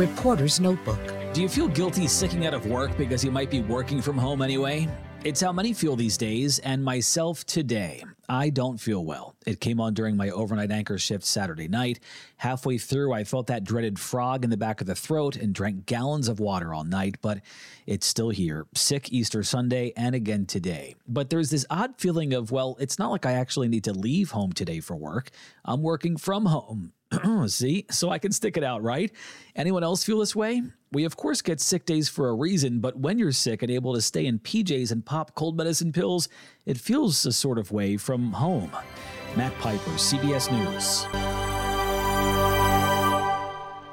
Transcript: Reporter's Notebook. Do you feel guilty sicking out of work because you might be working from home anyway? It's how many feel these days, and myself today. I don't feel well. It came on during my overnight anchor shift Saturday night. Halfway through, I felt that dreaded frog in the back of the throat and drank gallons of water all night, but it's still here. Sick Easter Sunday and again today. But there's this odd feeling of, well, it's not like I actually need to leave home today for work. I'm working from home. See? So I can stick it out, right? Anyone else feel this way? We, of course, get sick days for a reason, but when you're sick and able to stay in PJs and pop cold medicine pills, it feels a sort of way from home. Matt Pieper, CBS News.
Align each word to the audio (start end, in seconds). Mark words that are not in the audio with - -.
Reporter's 0.00 0.60
Notebook. 0.60 0.98
Do 1.34 1.42
you 1.42 1.48
feel 1.50 1.68
guilty 1.68 2.06
sicking 2.06 2.46
out 2.46 2.54
of 2.54 2.64
work 2.64 2.96
because 2.96 3.22
you 3.22 3.30
might 3.30 3.50
be 3.50 3.60
working 3.60 4.00
from 4.00 4.16
home 4.16 4.40
anyway? 4.40 4.88
It's 5.24 5.42
how 5.42 5.52
many 5.52 5.74
feel 5.74 5.94
these 5.94 6.16
days, 6.16 6.58
and 6.60 6.82
myself 6.82 7.44
today. 7.44 8.02
I 8.26 8.48
don't 8.48 8.80
feel 8.80 9.04
well. 9.04 9.36
It 9.44 9.60
came 9.60 9.78
on 9.78 9.92
during 9.92 10.16
my 10.16 10.30
overnight 10.30 10.70
anchor 10.70 10.96
shift 10.96 11.26
Saturday 11.26 11.68
night. 11.68 12.00
Halfway 12.38 12.78
through, 12.78 13.12
I 13.12 13.24
felt 13.24 13.48
that 13.48 13.62
dreaded 13.62 13.98
frog 13.98 14.42
in 14.42 14.48
the 14.48 14.56
back 14.56 14.80
of 14.80 14.86
the 14.86 14.94
throat 14.94 15.36
and 15.36 15.54
drank 15.54 15.84
gallons 15.84 16.28
of 16.28 16.40
water 16.40 16.72
all 16.72 16.84
night, 16.84 17.16
but 17.20 17.42
it's 17.84 18.06
still 18.06 18.30
here. 18.30 18.64
Sick 18.74 19.12
Easter 19.12 19.42
Sunday 19.42 19.92
and 19.98 20.14
again 20.14 20.46
today. 20.46 20.94
But 21.06 21.28
there's 21.28 21.50
this 21.50 21.66
odd 21.68 21.98
feeling 21.98 22.32
of, 22.32 22.50
well, 22.50 22.78
it's 22.80 22.98
not 22.98 23.10
like 23.10 23.26
I 23.26 23.32
actually 23.32 23.68
need 23.68 23.84
to 23.84 23.92
leave 23.92 24.30
home 24.30 24.54
today 24.54 24.80
for 24.80 24.96
work. 24.96 25.28
I'm 25.62 25.82
working 25.82 26.16
from 26.16 26.46
home. 26.46 26.94
See? 27.46 27.86
So 27.90 28.10
I 28.10 28.18
can 28.18 28.32
stick 28.32 28.56
it 28.56 28.64
out, 28.64 28.82
right? 28.82 29.10
Anyone 29.56 29.82
else 29.82 30.04
feel 30.04 30.18
this 30.18 30.36
way? 30.36 30.62
We, 30.92 31.04
of 31.04 31.16
course, 31.16 31.42
get 31.42 31.60
sick 31.60 31.86
days 31.86 32.08
for 32.08 32.28
a 32.28 32.34
reason, 32.34 32.80
but 32.80 32.98
when 32.98 33.18
you're 33.18 33.32
sick 33.32 33.62
and 33.62 33.70
able 33.70 33.94
to 33.94 34.00
stay 34.00 34.26
in 34.26 34.38
PJs 34.38 34.90
and 34.90 35.04
pop 35.04 35.34
cold 35.34 35.56
medicine 35.56 35.92
pills, 35.92 36.28
it 36.66 36.78
feels 36.78 37.24
a 37.26 37.32
sort 37.32 37.58
of 37.58 37.70
way 37.70 37.96
from 37.96 38.32
home. 38.32 38.70
Matt 39.36 39.54
Pieper, 39.60 39.92
CBS 39.92 40.50
News. 40.50 41.39